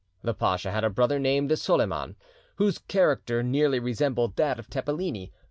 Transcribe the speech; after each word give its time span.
The 0.23 0.33
pacha 0.33 0.71
had 0.71 0.83
a 0.83 0.89
brother 0.89 1.19
named 1.19 1.51
Soliman, 1.51 2.15
whose 2.55 2.79
character 2.79 3.43
nearly 3.43 3.77
resembled 3.79 4.35
that 4.35 4.57
of 4.57 4.67
Tepeleni. 4.67 5.31